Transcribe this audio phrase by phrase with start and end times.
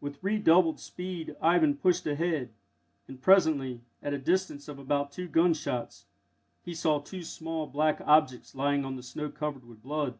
[0.00, 2.52] With redoubled speed Ivan pushed ahead,
[3.08, 6.06] and, presently, at a distance of about two gunshots,
[6.62, 10.16] he saw two small black objects lying on the snow covered with blood.